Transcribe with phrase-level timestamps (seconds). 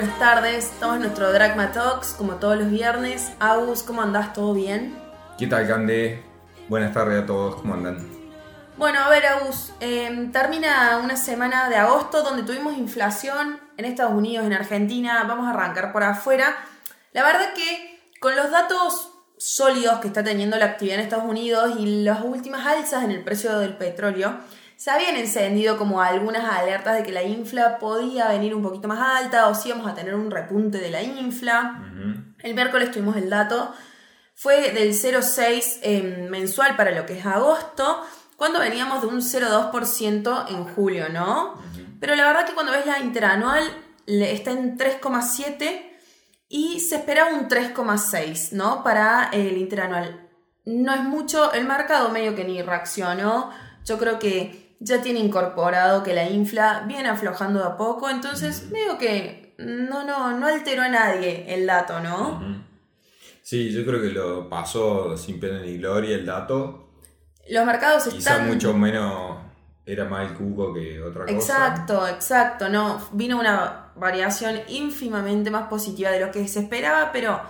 [0.00, 0.64] buenas tardes.
[0.64, 3.32] Estamos en nuestro Dragma Talks, como todos los viernes.
[3.38, 4.32] Agus, ¿cómo andás?
[4.32, 4.96] ¿Todo bien?
[5.36, 6.22] ¿Qué tal, Cande?
[6.70, 8.08] Buenas tardes a todos, ¿cómo andan?
[8.78, 14.14] Bueno, a ver, Agus, em, termina una semana de agosto donde tuvimos inflación en Estados
[14.14, 15.22] Unidos, en Argentina.
[15.28, 16.56] Vamos a arrancar por afuera.
[17.12, 21.74] La verdad que con los datos sólidos que está teniendo la actividad en Estados Unidos
[21.78, 24.38] y las últimas alzas en el precio del petróleo,
[24.80, 29.22] se habían encendido como algunas alertas de que la infla podía venir un poquito más
[29.22, 31.84] alta o si íbamos a tener un repunte de la infla.
[32.38, 33.74] El miércoles tuvimos el dato,
[34.34, 38.02] fue del 0,6 em, mensual para lo que es agosto,
[38.36, 41.62] cuando veníamos de un 0,2% en julio, ¿no?
[42.00, 43.62] Pero la verdad que cuando ves la interanual
[44.06, 45.92] está en 3,7
[46.48, 48.82] y se esperaba un 3,6, ¿no?
[48.82, 50.26] Para el interanual.
[50.64, 53.50] No es mucho, el mercado medio que ni reaccionó.
[53.84, 58.70] Yo creo que ya tiene incorporado que la infla viene aflojando de a poco, entonces
[58.70, 62.64] veo que no, no, no alteró a nadie el dato, ¿no?
[63.42, 66.88] Sí, yo creo que lo pasó sin pena ni gloria el dato.
[67.48, 69.38] Los mercados Quizá mucho menos
[69.84, 71.34] era más el cuco que otra cosa.
[71.34, 77.40] Exacto, exacto, no, vino una variación ínfimamente más positiva de lo que se esperaba, pero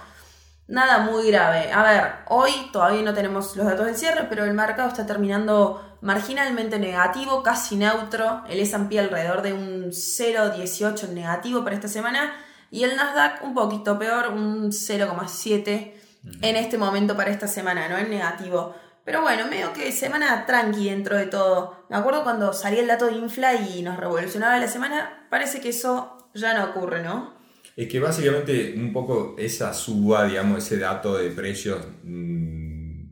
[0.70, 1.70] nada muy grave.
[1.72, 5.98] A ver, hoy todavía no tenemos los datos del cierre, pero el mercado está terminando
[6.00, 12.32] marginalmente negativo, casi neutro, el S&P alrededor de un 0,18 negativo para esta semana
[12.70, 15.92] y el Nasdaq un poquito peor, un 0,7
[16.40, 18.74] en este momento para esta semana, no es negativo.
[19.05, 21.84] Pero bueno, medio que semana tranqui dentro de todo.
[21.88, 25.70] Me acuerdo cuando salía el dato de infla y nos revolucionaba la semana, parece que
[25.70, 27.39] eso ya no ocurre, ¿no?
[27.76, 33.04] Es que básicamente un poco esa suba, digamos, ese dato de precios mm,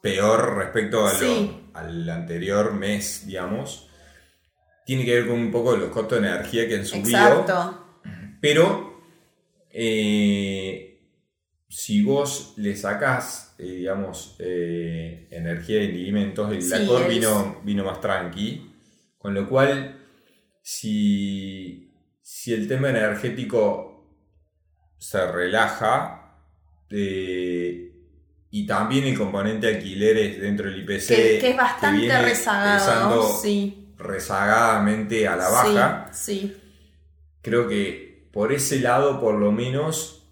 [0.00, 3.90] peor respecto a lo, al anterior mes, digamos,
[4.86, 7.40] tiene que ver con un poco los costos de energía que han subido.
[7.40, 7.86] Exacto.
[8.40, 9.02] Pero
[9.70, 11.00] eh,
[11.68, 18.00] si vos le sacás, eh, digamos, eh, energía de alimentos, el sí, vino, vino más
[18.00, 18.72] tranqui.
[19.18, 19.98] Con lo cual,
[20.62, 21.92] si,
[22.22, 23.95] si el tema energético
[24.98, 26.26] se relaja,
[26.88, 31.08] y también el componente alquileres dentro del IPC.
[31.08, 33.92] Que, es bastante rezagado, sí.
[33.98, 36.08] rezagadamente a la baja.
[36.12, 36.62] Sí, sí.
[37.42, 40.24] Creo que por ese lado, por lo menos,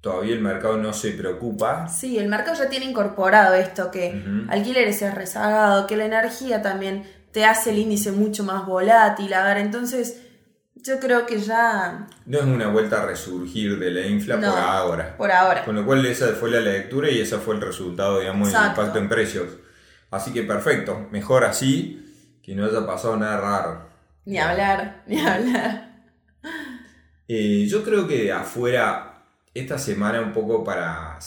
[0.00, 1.88] todavía el mercado no se preocupa.
[1.88, 7.04] Sí, el mercado ya tiene incorporado esto, que alquileres es rezagado, que la energía también
[7.32, 9.32] te hace el índice mucho más volátil.
[9.34, 10.20] A ver, entonces
[10.82, 12.06] yo creo que ya...
[12.26, 15.16] No es una vuelta a resurgir de la infla por ahora.
[15.16, 15.64] Por ahora.
[15.64, 18.98] Con lo cual esa fue la lectura y ese fue el resultado, digamos, del impacto
[18.98, 19.48] en precios.
[20.10, 23.88] Así que perfecto, mejor así que no haya pasado nada raro.
[24.24, 25.92] Ni hablar, ni hablar.
[27.28, 29.22] Eh, yo creo que afuera,
[29.54, 31.18] esta semana un poco para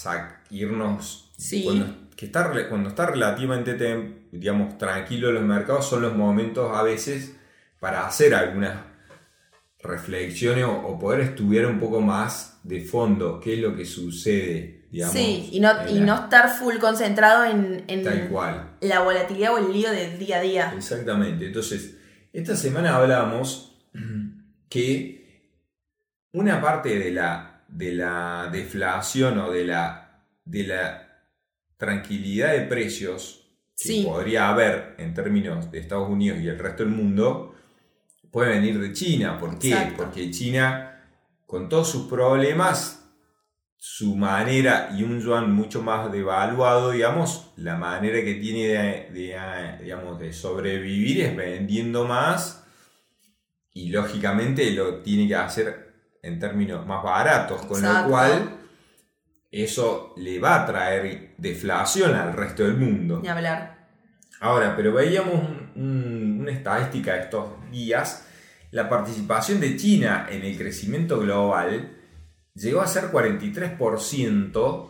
[0.50, 1.32] irnos...
[1.38, 1.64] Sí.
[1.64, 7.36] Cuando, que está, cuando está relativamente, digamos, tranquilo los mercados, son los momentos a veces
[7.80, 8.76] para hacer algunas
[9.80, 15.14] reflexiones o, poder estudiar un poco más de fondo qué es lo que sucede, digamos.
[15.16, 18.78] Sí, y no, y no estar full concentrado en, tal cual.
[18.82, 20.74] la volatilidad o el lío del día a día.
[20.76, 21.46] Exactamente.
[21.46, 21.98] Entonces,
[22.34, 23.88] esta semana hablábamos
[24.70, 25.16] que
[26.34, 31.06] una parte de la, de la deflación o de la, de la
[31.78, 33.42] tranquilidad de precios
[33.78, 37.55] que podría haber en términos de Estados Unidos y el resto del mundo,
[38.36, 39.40] puede venir de China.
[39.40, 39.94] ¿Por qué?
[39.96, 41.02] Porque China,
[41.46, 43.08] con todos sus problemas,
[43.78, 50.20] su manera y un yuan mucho más devaluado, digamos, la manera que tiene de, digamos,
[50.20, 52.66] de sobrevivir es vendiendo más
[53.72, 58.58] y lógicamente lo tiene que hacer en términos más baratos, con lo cual
[59.50, 63.22] eso le va a traer deflación al resto del mundo.
[63.24, 63.88] Ni hablar.
[64.42, 65.42] Ahora, pero veíamos
[65.78, 68.25] una estadística de estos días
[68.76, 71.96] la participación de China en el crecimiento global
[72.56, 74.88] llegó a ser 43%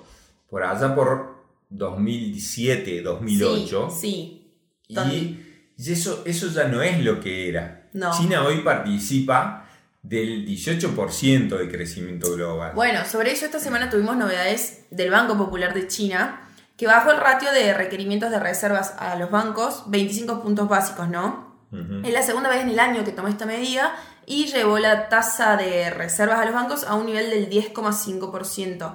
[0.49, 1.35] por allá por
[1.69, 3.89] 2007, 2008.
[3.91, 4.51] Sí.
[4.87, 5.39] Y,
[5.77, 7.91] eso, eso ya no es lo que era.
[8.17, 9.69] China hoy participa
[10.01, 12.71] del 18% de crecimiento global.
[12.73, 17.17] Bueno, sobre eso esta semana tuvimos novedades del Banco Popular de China, que bajó el
[17.17, 21.44] ratio de requerimientos de reservas a los bancos 25 puntos básicos, ¿no?
[22.03, 23.95] Es la segunda vez en el año que tomó esta medida
[24.25, 28.93] y llevó la tasa de reservas a los bancos a un nivel del 10,5%.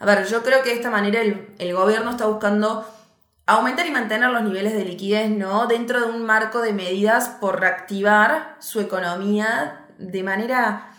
[0.00, 2.86] A ver, yo creo que de esta manera el, gobierno está buscando
[3.46, 5.66] aumentar y mantener los niveles de liquidez, ¿no?
[5.66, 10.90] Dentro de un marco de medidas por reactivar su economía de manera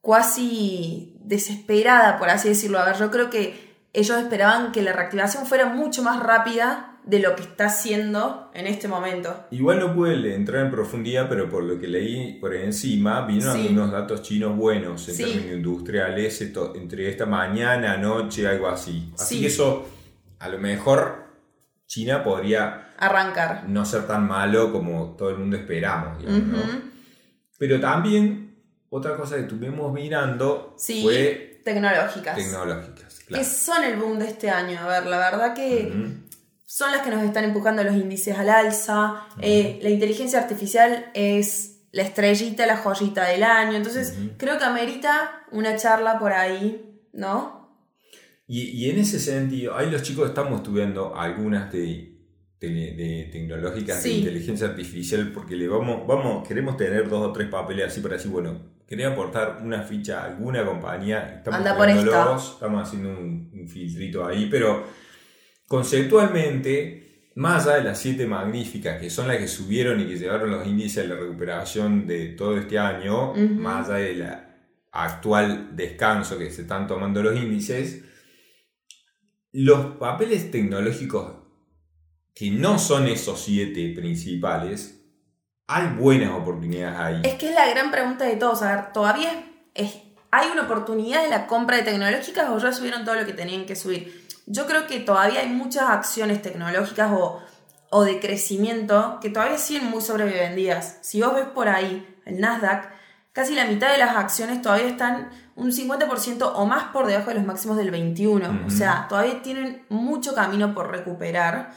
[0.00, 2.78] cuasi desesperada, por así decirlo.
[2.78, 7.18] A ver, yo creo que ellos esperaban que la reactivación fuera mucho más rápida de
[7.18, 9.46] lo que está haciendo en este momento.
[9.50, 13.90] Igual no pude entrar en profundidad, pero por lo que leí por encima, vino unos
[13.90, 16.40] datos chinos buenos en términos industriales
[16.74, 19.12] entre esta mañana, noche, algo así.
[19.18, 19.88] Así que eso,
[20.38, 21.24] a lo mejor
[21.86, 23.68] China podría arrancar.
[23.68, 26.64] No ser tan malo como todo el mundo esperamos, digamos,
[27.58, 28.56] Pero también
[28.90, 32.36] otra cosa que estuvimos mirando fue tecnológicas.
[32.36, 34.78] Tecnológicas, Que son el boom de este año.
[34.80, 35.92] A ver, la verdad que
[36.72, 39.26] son las que nos están empujando los índices al alza.
[39.42, 43.76] Eh, la inteligencia artificial es la estrellita, la joyita del año.
[43.76, 47.76] Entonces, creo que amerita una charla por ahí, ¿no?
[48.46, 52.16] Y, en ese sentido, ahí los chicos estamos estudiando algunas de,
[52.58, 57.88] de, tecnológicas de inteligencia artificial porque le vamos, vamos, queremos tener dos o tres papeles
[57.88, 61.34] así para decir, bueno, quería aportar una ficha a alguna compañía.
[61.36, 65.02] Estamos Anda por estamos haciendo un filtrito ahí, pero
[65.72, 70.50] Conceptualmente, más allá de las siete magníficas, que son las que subieron y que llevaron
[70.50, 74.36] los índices de la recuperación de todo este año, más allá del
[74.90, 78.04] actual descanso que se están tomando los índices,
[79.52, 81.36] los papeles tecnológicos
[82.34, 85.02] que no son esos siete principales,
[85.68, 87.22] hay buenas oportunidades ahí.
[87.24, 88.60] Es que es la gran pregunta de todos.
[88.60, 89.42] A ver, todavía
[90.32, 93.66] ¿hay una oportunidad de la compra de tecnológicas o ya subieron todo lo que tenían
[93.66, 94.21] que subir?
[94.46, 97.12] Yo creo que todavía hay muchas acciones tecnológicas
[97.90, 100.98] o, de crecimiento que todavía siguen muy sobrevendidas.
[101.02, 102.90] Si vos ves por ahí el Nasdaq,
[103.32, 107.34] casi la mitad de las acciones todavía están un 50% o más por debajo de
[107.34, 108.64] los máximos del 21.
[108.66, 111.72] O sea, todavía tienen mucho camino por recuperar.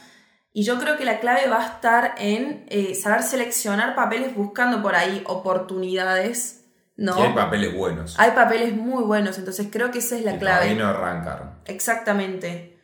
[0.54, 4.82] Y yo creo que la clave va a estar en eh, saber seleccionar papeles buscando
[4.82, 6.65] por ahí oportunidades
[6.96, 7.14] ¿no?
[7.14, 8.18] hay papeles buenos.
[8.18, 10.74] Hay papeles muy buenos, entonces creo que esa es la clave.
[10.74, 11.60] no arrancar.
[11.66, 12.78] Exactamente.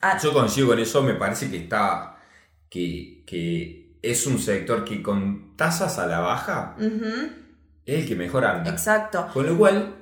[0.00, 0.18] Ah.
[0.22, 2.16] Yo coincido con eso, me parece que está.
[2.68, 6.74] que, que es un sector que con tasas a la baja
[7.84, 8.70] es el que mejor anda.
[8.70, 9.28] Exacto.
[9.32, 9.94] Con lo cual,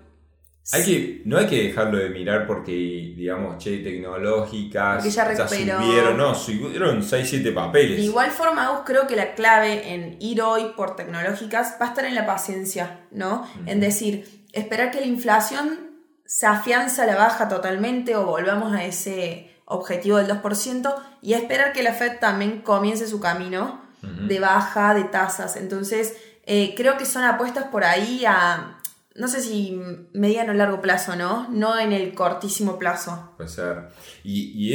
[0.70, 2.72] hay que, no hay que dejarlo de mirar porque,
[3.16, 4.96] digamos, che, tecnológicas.
[4.96, 7.96] Porque ya, ya subieron, no, subieron 6-7 papeles.
[7.96, 12.04] De igual forma, creo que la clave en ir hoy por tecnológicas va a estar
[12.04, 13.48] en la paciencia, ¿no?
[13.64, 15.88] En decir, esperar que la inflación
[16.26, 21.72] se afianza a la baja totalmente o volvamos a ese objetivo del 2% y esperar
[21.72, 25.56] que la Fed también comience su camino de baja de tasas.
[25.56, 28.77] Entonces, eh, creo que son apuestas por ahí a
[29.18, 29.78] no sé si
[30.14, 31.48] mediano o largo plazo, ¿no?
[31.50, 33.34] No en el cortísimo plazo.
[33.36, 33.88] Puede ser.
[34.22, 34.70] Y,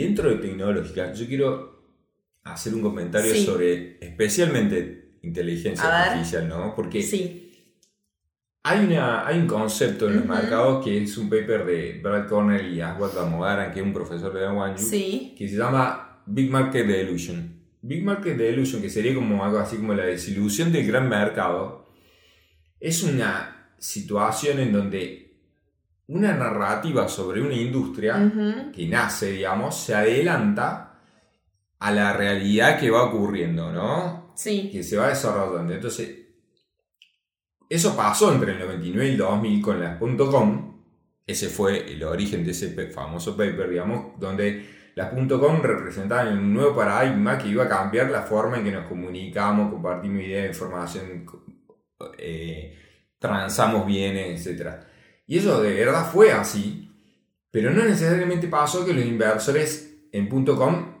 [0.00, 1.80] dentro de tecnológica, yo quiero
[2.44, 6.74] hacer un comentario sobre especialmente inteligencia artificial, ¿no?
[6.74, 7.52] Porque sí.
[8.62, 12.72] hay, una, hay un concepto en los mercados que es un paper de Brad Cornell
[12.72, 14.88] y Aswad Damodaran, que es un profesor de Wanju,
[15.36, 17.58] que se llama Big Market Delusion.
[17.82, 21.88] Big Market Delusion, que sería como algo así como la desilusión del gran mercado,
[22.78, 25.30] es una situación en donde
[26.08, 28.32] una narrativa sobre una industria
[28.74, 30.98] que nace, digamos, se adelanta
[31.78, 34.32] a la realidad que va ocurriendo, ¿no?
[34.36, 34.70] Sí.
[34.70, 35.72] Que se va desarrollando.
[35.72, 36.18] Entonces,
[37.68, 40.82] eso pasó entre el 99 y el 2000 con las .com.
[41.26, 46.74] Ese fue el origen de ese famoso paper, digamos, donde las .com representaban un nuevo
[46.74, 51.24] paradigma que iba a cambiar la forma en que nos comunicamos, compartimos ideas, información,
[52.18, 52.76] eh,
[53.20, 54.70] transamos bien, etc.
[55.28, 56.90] Y eso de verdad fue así,
[57.52, 60.96] pero no necesariamente pasó que los inversores en .com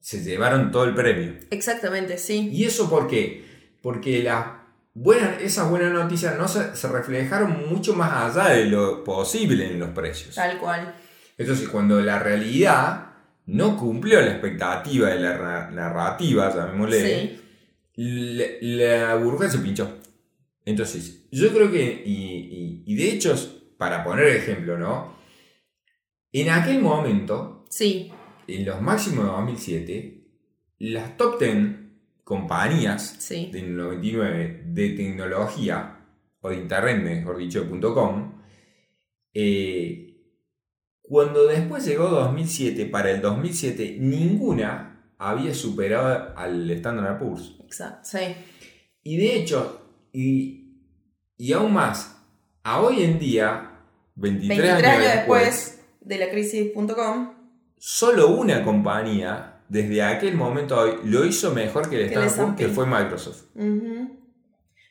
[0.00, 1.34] se llevaron todo el premio.
[1.50, 2.48] Exactamente, sí.
[2.50, 3.44] ¿Y eso por qué?
[3.82, 4.46] Porque las
[4.94, 9.90] buenas, esas buenas noticias no se, reflejaron mucho más allá de lo posible en los
[9.90, 10.34] precios.
[10.34, 10.94] Tal cual.
[11.36, 13.06] Entonces, cuando la realidad
[13.46, 17.40] no cumplió la expectativa de la narrativa, llamémosle,
[17.96, 18.58] sí.
[18.60, 19.98] la burbuja se pinchó.
[20.68, 23.34] Entonces, yo creo que, y, de hecho,
[23.78, 25.16] para poner ejemplo, ¿no?
[26.30, 28.12] En aquel momento, sí.
[28.46, 30.26] en los máximos de 2007,
[30.80, 31.56] las top 10
[32.22, 36.04] compañías del 99 de tecnología,
[36.40, 38.42] o de internet, mejor dicho, .com,
[39.32, 40.18] eh,
[41.00, 47.56] cuando después llegó 2007, para el 2007, ninguna había superado al Standard Poor's.
[47.64, 48.18] Exacto, sí.
[49.02, 50.57] Y de hecho, y,
[51.38, 52.16] y aún más,
[52.64, 53.70] a hoy en día,
[54.16, 57.34] 23, años, después, de la crisis.com,
[57.78, 62.86] solo una compañía desde aquel momento hoy lo hizo mejor que el Standard que fue
[62.86, 63.44] Microsoft.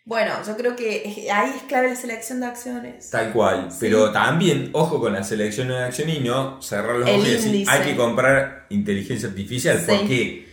[0.06, 3.10] Bueno, yo creo que ahí es clave la selección de acciones.
[3.10, 3.68] Tal cual.
[3.78, 7.66] Pero también, ojo con la selección de acciones y no cerrar los ojos y decir,
[7.68, 9.84] hay que comprar inteligencia artificial.
[9.86, 10.48] Porque,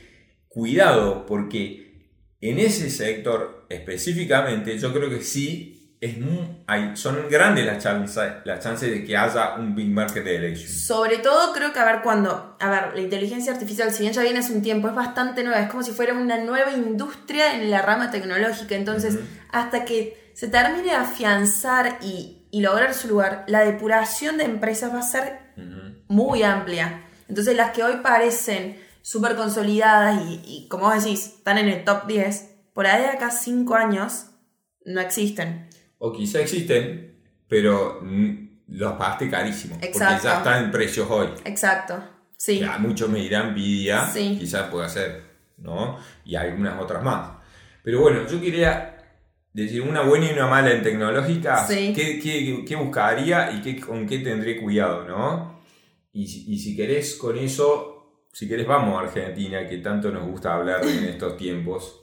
[0.49, 1.85] cuidado, porque
[2.41, 5.74] en ese sector específicamente, yo creo que sí
[6.05, 6.17] es
[6.67, 10.69] hay, son grandes las chances, las chances de que haya un big market de election.
[10.69, 14.23] Sobre todo creo que, a ver, cuando, a ver, la inteligencia artificial, si bien ya
[14.23, 17.71] viene hace un tiempo, es bastante nueva, es como si fuera una nueva industria en
[17.71, 19.19] la rama tecnológica, entonces,
[19.51, 24.93] hasta que se termine de afianzar y, y, lograr su lugar, la depuración de empresas
[24.93, 25.39] va a ser
[26.09, 27.03] muy amplia.
[27.29, 31.85] Entonces, las que hoy parecen súper consolidadas y, y, como vos decís, están en el
[31.85, 34.27] top 10, por ahí de acá 5 años
[34.85, 37.17] no existen o quizá existen,
[37.49, 38.01] pero
[38.69, 39.79] los pagaste carísimo.
[39.81, 41.29] Porque ya están en precios hoy.
[41.45, 42.03] Exacto.
[42.37, 42.59] Sí.
[42.59, 45.23] Ya muchos me dirán Nvidia, quizás pueda ser,
[45.59, 45.99] ¿no?
[46.25, 47.39] Y algunas otras más.
[47.83, 48.97] Pero bueno, yo quería
[49.53, 51.67] decir una buena y una mala en tecnológica.
[51.69, 55.61] ¿qué, buscaría y qué, con qué tendré cuidado, ¿no?
[56.13, 60.55] Y, y si querés con eso, si querés vamos a Argentina, que tanto nos gusta
[60.55, 62.01] hablar en estos tiempos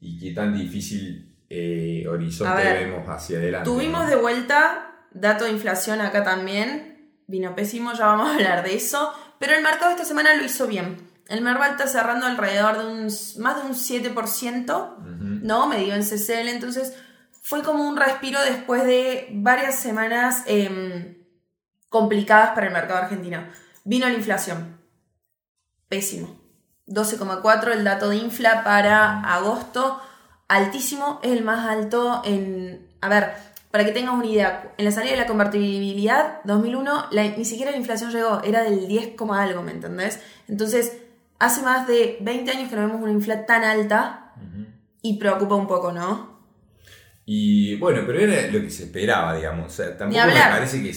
[0.00, 3.68] y que tan difícil eh, horizonte vemos hacia adelante.
[3.68, 7.12] Tuvimos de vuelta dato de inflación acá también.
[7.26, 9.12] Vino pésimo, ya vamos a hablar de eso.
[9.38, 10.96] Pero el mercado esta semana lo hizo bien.
[11.28, 13.04] El Merval está cerrando alrededor de un,
[13.42, 14.96] más de un 7%,
[15.42, 15.66] ¿no?
[15.66, 16.48] Medio en CCL.
[16.48, 16.94] Entonces
[17.42, 21.18] fue como un respiro después de varias semanas em,
[21.90, 23.46] complicadas para el mercado argentino.
[23.84, 24.80] Vino la inflación.
[25.88, 26.40] Pésimo.
[26.86, 30.00] 12,4 el dato de infla para agosto
[30.52, 32.86] altísimo, es el más alto en...
[33.00, 33.30] A ver,
[33.70, 37.06] para que tengas una idea, en la salida de la convertibilidad 2001
[37.38, 40.20] ni siquiera la inflación llegó, era del 10, algo, ¿me entendés?
[40.46, 40.98] Entonces,
[41.38, 44.34] hace más de 20 años que no vemos una inflación tan alta
[45.00, 46.40] y preocupa un poco, ¿no?
[47.24, 49.72] Y bueno, pero era lo que se esperaba, digamos.
[49.72, 50.92] O sea, tampoco me parece que,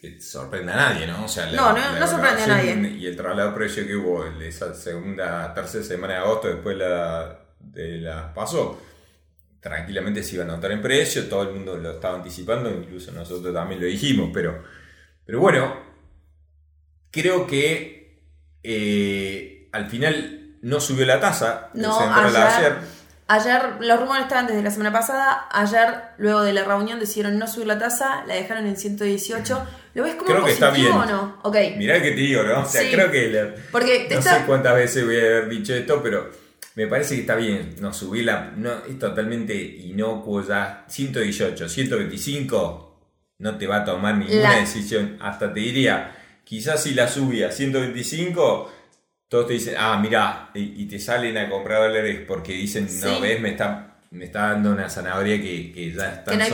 [0.00, 1.24] que sorprenda a nadie, ¿no?
[1.24, 2.96] O sea, no, no, no sorprende a nadie.
[2.96, 7.40] Y el traslado de precio que hubo esa segunda, tercera semana de agosto después la,
[7.58, 8.78] de la pasó
[9.60, 13.52] tranquilamente se iba a notar en precio, todo el mundo lo estaba anticipando, incluso nosotros
[13.54, 14.62] también lo dijimos, pero,
[15.24, 15.76] pero bueno,
[17.10, 18.22] creo que
[18.62, 21.70] eh, al final no subió la tasa.
[21.74, 22.76] No, ayer,
[23.28, 27.46] ayer, los rumores estaban desde la semana pasada, ayer luego de la reunión decidieron no
[27.46, 29.66] subir la tasa, la dejaron en 118.
[29.94, 30.92] ¿Lo ves como creo que está bien.
[30.92, 31.38] o no?
[31.42, 31.76] Okay.
[31.76, 32.60] Mirá que te digo, ¿no?
[32.60, 33.54] O sea, creo que...
[33.72, 36.30] Porque no sé cuántas veces voy a haber dicho esto, pero
[36.76, 40.84] me parece que está bien, no subirla, no, es totalmente inocuo ya.
[40.88, 43.00] 118, 125,
[43.38, 45.18] no te va a tomar ninguna decisión.
[45.20, 48.72] Hasta te diría, quizás si la subí a 125,
[49.28, 53.40] todos te dicen, ah, mira, y, te salen a comprar dólares porque dicen, no, ves,
[53.40, 56.44] me está, me está dando una zanahoria que, ya está no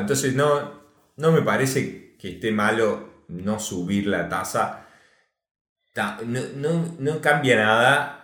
[0.00, 0.80] Entonces, no,
[1.16, 4.86] no me parece que esté malo no subir la tasa.
[6.24, 8.17] No, no, no cambia nada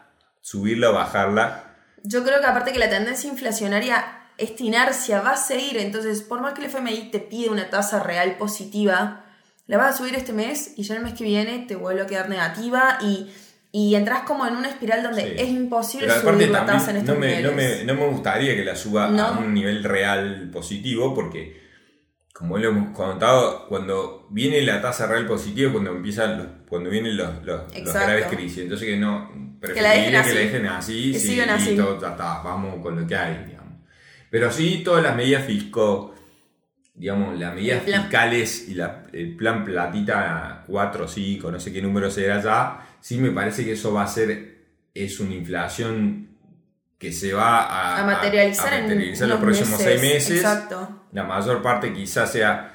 [0.45, 1.75] subirla o bajarla.
[2.03, 4.05] Yo creo que aparte que la tendencia inflacionaria,
[4.37, 8.01] esta inercia va a seguir, entonces por más que el FMI te pide una tasa
[8.01, 9.25] real positiva,
[9.67, 12.07] la vas a subir este mes y ya el mes que viene te vuelve a
[12.07, 13.31] quedar negativa y,
[13.73, 17.21] y entras como en una espiral donde es imposible subir la tasa en estos no
[17.21, 21.64] me, no me, no me, gustaría que la suba a un nivel real positivo porque
[22.35, 27.45] como lo hemos contado, cuando viene la tasa real positiva, cuando empiezan cuando vienen los,
[27.45, 28.65] los, graves crisis.
[28.65, 33.07] Entonces que no, preferible que la dejen así, que sí, y todo, vamos con lo
[33.07, 33.75] que hay, digamos.
[34.31, 36.13] Pero sí, todas las medidas fisco,
[36.93, 41.81] digamos, las medidas fiscales y la, el plan platita 4 o 5, no sé qué
[41.81, 44.57] número será ya, sí me parece que eso va a ser,
[44.93, 46.34] es una inflación
[46.99, 50.39] que se va a, materializar, en, los próximos seis meses.
[50.39, 51.07] Exacto.
[51.13, 52.75] La mayor parte quizás sea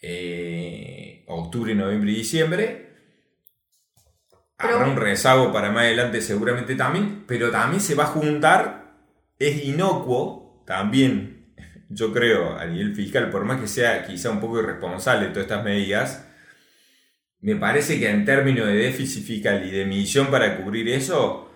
[0.00, 2.88] eh, octubre, noviembre y diciembre.
[4.58, 8.96] Habrá un rezago para más adelante seguramente también, pero también se va a juntar,
[9.38, 11.54] es inocuo también,
[11.88, 15.62] yo creo, a nivel fiscal, por más que sea quizá un poco irresponsable todas estas
[15.62, 16.28] medidas,
[17.40, 21.47] me parece que en términos de déficit fiscal y de emisión para cubrir eso,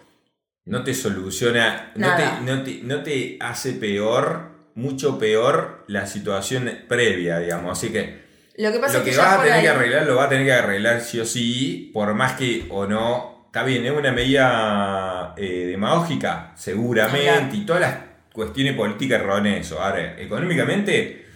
[0.65, 7.79] no te soluciona, no te, no te, hace peor, mucho peor la situación previa, digamos.
[7.79, 8.23] Así que
[8.57, 10.53] lo que, pasa lo que, vas a tener que arreglar, lo vas a tener que
[10.53, 13.33] arreglar sí o sí, por más que o no.
[13.47, 17.97] Está bien, es una medida eh, demagógica, seguramente, y todas las
[18.33, 19.81] cuestiones políticas rodean eso.
[19.81, 21.27] Ahora, económicamente,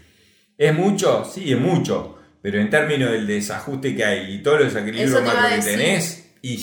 [0.57, 1.25] ¿es mucho?
[1.31, 2.19] Sí, es mucho.
[2.41, 6.59] Pero en términos del desajuste que hay y todos los desequilibrios que tenés, y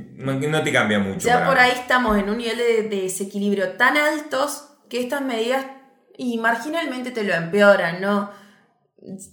[0.00, 1.26] no te cambia mucho.
[1.26, 5.64] Ya por ahí estamos en un nivel de, desequilibrio tan altos que estas medidas
[6.16, 8.30] y marginalmente te lo empeoran, ¿no?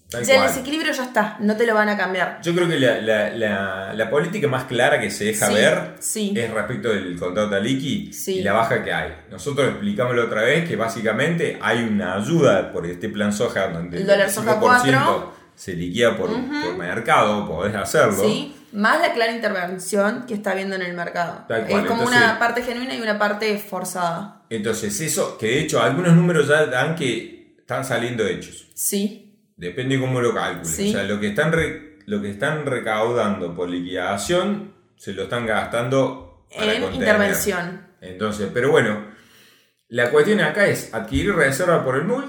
[0.10, 2.42] Tal ya el desequilibrio ya está, no te lo van a cambiar.
[2.44, 5.96] Yo creo que la, la- la- la política más clara que se deja Sí, ver
[6.00, 6.34] sí.
[6.36, 8.40] es respecto del contrato Taliki Sí.
[8.40, 9.14] y la baja que hay.
[9.30, 13.98] Nosotros explicamos la otra vez que básicamente hay una ayuda por este plan soja donde
[14.02, 18.24] El dólar soja 25% se liquida por, por mercado, podés hacerlo.
[18.74, 21.46] Más la clara intervención que está viendo en el mercado.
[21.50, 24.44] Es como entonces- una parte genuina y una parte forzada.
[24.50, 28.68] Entonces eso, que de hecho algunos números ya dan que están saliendo hechos.
[28.76, 30.70] Sí, Depende cómo lo calcules.
[30.76, 30.90] Sí.
[30.90, 35.46] O sea, lo que, están re- lo que están recaudando por liquidación se lo están
[35.46, 37.08] gastando para en contener.
[37.10, 37.88] intervención.
[38.02, 39.06] Entonces, pero bueno,
[39.88, 42.26] la cuestión acá es adquirir reserva por el MUL,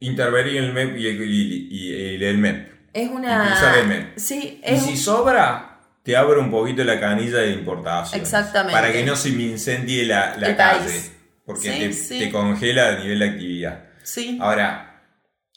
[0.00, 2.70] intervenir en el MEP y el, y- y el MEP.
[2.92, 4.12] Es una.
[4.16, 8.20] Sí, Y si sobra, te abro un poquito la canilla de importación.
[8.20, 8.72] Exactamente.
[8.78, 10.84] Para que no se me incendie la, la calle.
[10.84, 11.12] país.
[11.44, 12.18] Porque Sí, te, sí.
[12.18, 13.84] te congela a nivel de actividad.
[14.02, 14.38] Sí.
[14.40, 15.02] Ahora,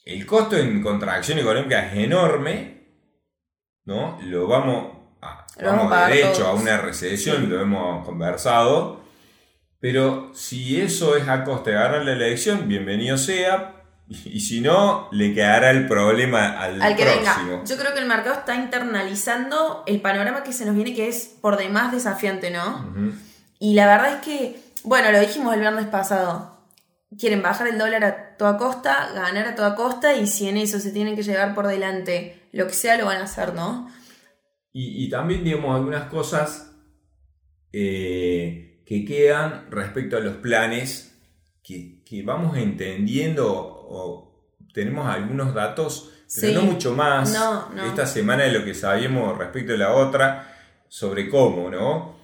[0.04, 2.86] el costo en contracción económica es enorme,
[3.86, 4.20] ¿no?
[4.24, 6.48] Lo vamos a, Lo vamos derecho todos.
[6.48, 9.04] a una recesión, lo hemos conversado,
[9.80, 13.75] pero si eso es a costa de ganar la elección, bienvenido sea,
[14.25, 17.50] y si no, le quedará el problema al, Al que próximo.
[17.50, 17.63] venga.
[17.65, 21.35] Yo creo que el mercado está internalizando el panorama que se nos viene, que es
[21.41, 22.93] por demás desafiante, ¿no?
[23.59, 26.53] Y la verdad es que, bueno, lo dijimos el viernes pasado.
[27.17, 30.79] Quieren bajar el dólar a toda costa, ganar a toda costa, y si en eso
[30.79, 33.89] se tienen que llevar por delante lo que sea, lo van a hacer, ¿no?
[34.74, 36.74] Y, y también, digamos, algunas cosas
[37.71, 41.17] eh, que quedan respecto a los planes
[41.63, 44.32] que, que vamos entendiendo o
[44.74, 46.12] tenemos algunos datos,
[46.42, 46.54] pero Sí.
[46.54, 47.86] no mucho más No, no.
[47.86, 50.51] esta semana de lo que sabíamos respecto a la otra
[50.88, 52.15] sobre cómo, ¿no?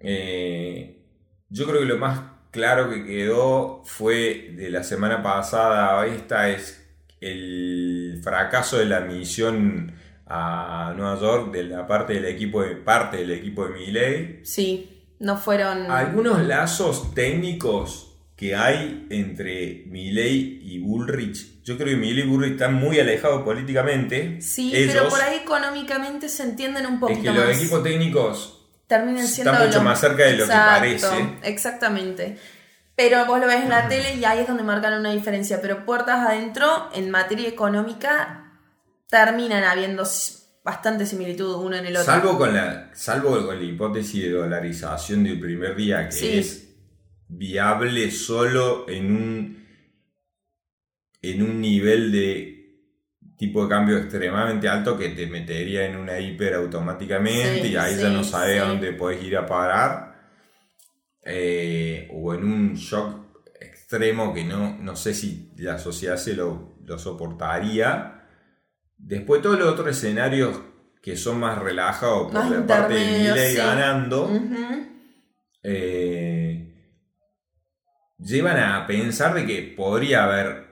[0.00, 1.02] Eh,
[1.48, 6.48] yo creo que lo más claro que quedó fue de la semana pasada a esta
[6.50, 6.82] es
[7.20, 9.94] el fracaso de la misión
[10.26, 14.40] a Nueva York de la parte del equipo de parte del equipo de Milley.
[14.44, 15.90] Sí, no fueron.
[15.90, 18.05] Algunos lazos técnicos
[18.36, 21.62] que hay entre Milley y Bullrich.
[21.62, 24.40] Yo creo que Milley y Bullrich están muy alejados políticamente.
[24.42, 27.56] Sí, Ellos, pero por ahí económicamente se entienden un es poquito que los más.
[27.56, 28.52] equipos técnicos
[28.86, 31.06] terminan siendo mucho los- más cerca de lo que parece.
[31.44, 32.36] Exactamente.
[32.94, 35.60] Pero vos lo ves en la tele y ahí es donde marcan una diferencia.
[35.60, 38.52] Pero puertas adentro, en materia económica,
[39.08, 40.04] terminan habiendo
[40.64, 42.12] bastante similitud uno en el otro.
[42.12, 46.38] Salvo con la, salvo con la hipótesis de dolarización del primer día, que Sí.
[46.38, 46.65] es
[47.28, 49.66] viable solo en un,
[51.22, 52.56] en un nivel de
[53.36, 57.94] tipo de cambio extremadamente alto que te metería en una hiper automáticamente Sí, y ahí
[57.94, 60.16] sí, ya no sabes a dónde puedes ir a parar.
[61.22, 63.26] Eh, o en un shock
[63.60, 68.26] extremo que no, no sé si la sociedad se lo, lo soportaría.
[68.96, 70.60] Después todos los otros escenarios
[71.02, 73.56] que son más relajados por Más la parte de sí.
[73.56, 74.28] ganando,
[75.62, 76.05] eh,
[78.26, 80.66] llevan a pensar de que podría haber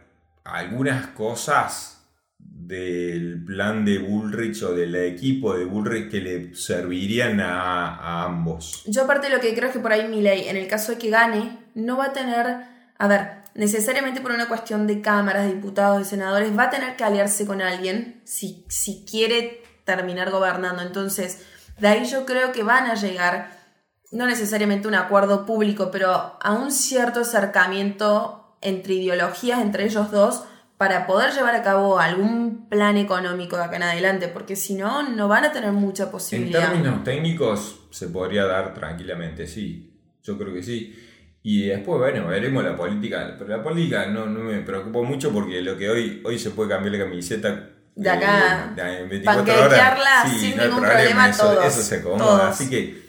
[0.45, 1.95] algunas cosas
[2.39, 8.83] del plan de Bullrich o del equipo de Bullrich que le servirían a, ambos.
[8.87, 11.11] Yo aparte lo que creo es que por ahí Milei, en el caso de que
[11.11, 12.47] gane, no va a tener,
[12.99, 17.05] a ver, necesariamente por una cuestión de cámaras, diputados, de senadores, va a tener que
[17.05, 20.83] aliarse con alguien si, si quiere terminar gobernando.
[20.83, 21.45] Entonces,
[21.79, 23.51] de ahí yo creo que van a llegar,
[24.15, 30.45] no necesariamente un acuerdo público, pero a un cierto acercamiento entre ideologías, entre ellos dos,
[30.79, 35.03] para poder llevar a cabo algún plan económico de acá en adelante, porque si no,
[35.09, 36.71] no van a tener mucha En posibilidad.
[36.71, 39.93] términos técnicos se podría dar tranquilamente, sí.
[40.23, 40.95] Yo creo que sí.
[41.43, 43.35] Y después, bueno, veremos la política.
[43.39, 46.71] Pero la política no, no me preocupa mucho porque lo que hoy, hoy se puede
[46.71, 47.71] cambiar la camiseta.
[47.95, 50.33] De acá, eh, en 24 panquequearla horas.
[50.33, 52.19] sin no ningún problema, eso, todos, eso se acomoda.
[52.25, 52.41] todos.
[52.43, 53.04] Así que,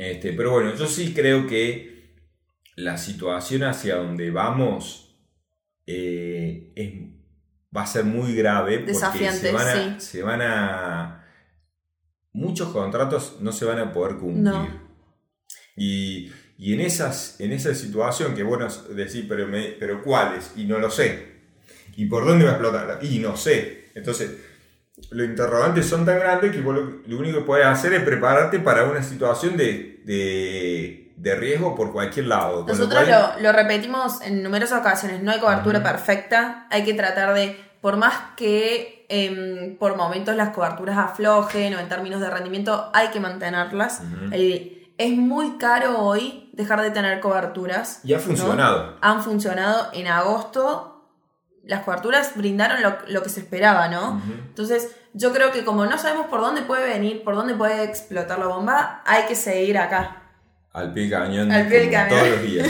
[0.00, 2.16] este, pero bueno, yo sí creo que
[2.76, 5.16] la situación hacia donde vamos
[5.86, 6.94] eh, es-
[7.76, 10.06] va a ser muy grave porque Desafiante, se van a, sí.
[10.06, 11.26] se van a
[12.32, 14.44] muchos contratos no se van a poder cumplir.
[14.44, 14.90] No.
[15.76, 20.52] Y, y en, esas, en esa situación que bueno decir, pero, me- pero ¿cuáles?
[20.56, 21.40] Y no lo sé.
[21.96, 22.98] ¿Y por dónde va a explotar?
[23.04, 23.90] Y no sé.
[23.94, 24.30] Entonces,
[25.10, 28.58] los interrogantes son tan grandes que vos lo, lo único que puedes hacer es prepararte
[28.60, 32.64] para una situación de, de, de riesgo por cualquier lado.
[32.64, 35.88] Con lo Nosotros cual- lo, lo repetimos en numerosas ocasiones, no hay cobertura Ujú.
[35.88, 41.78] perfecta, hay que tratar de, por más que em, por momentos las coberturas aflojen o
[41.80, 44.00] en términos de rendimiento, hay que mantenerlas.
[44.00, 44.32] Ujú.
[44.34, 48.00] El- es muy caro hoy dejar de tener coberturas.
[48.04, 48.22] Y ha ¿no?
[48.22, 48.96] funcionado.
[49.00, 50.89] Han funcionado en agosto,
[51.70, 54.20] las coberturas brindaron lo, lo que se esperaba, ¿no?
[54.48, 58.40] Entonces, yo creo que como no sabemos por dónde puede venir, por dónde puede explotar
[58.40, 60.16] la bomba, hay que seguir acá.
[60.72, 62.08] Al pie del cañón, Al pie del cañón.
[62.08, 62.68] todos los días.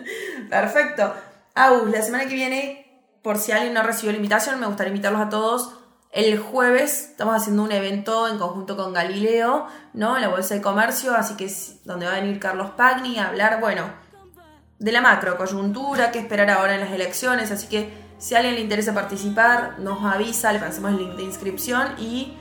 [0.50, 1.14] Perfecto.
[1.54, 5.22] Agus, la semana que viene, por si alguien no recibió la invitación, me gustaría invitarlos
[5.22, 5.74] a todos.
[6.10, 10.16] El jueves estamos haciendo un evento en conjunto con Galileo, ¿no?
[10.16, 13.28] En la Bolsa de Comercio, así que es donde va a venir Carlos Pagni a
[13.28, 13.84] hablar, bueno,
[14.80, 18.54] de la macro coyuntura, qué esperar ahora en las elecciones, así que si a alguien
[18.54, 22.32] le interesa participar, nos avisa, le pasamos el link de inscripción y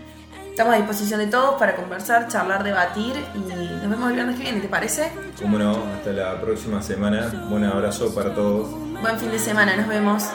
[0.51, 4.43] estamos a disposición de todos para conversar, charlar, debatir y nos vemos el viernes que
[4.43, 5.11] viene, ¿te parece?
[5.41, 7.31] Como no, hasta la próxima semana.
[7.49, 8.69] Un abrazo para todos.
[9.01, 10.25] Buen fin de semana, nos vemos.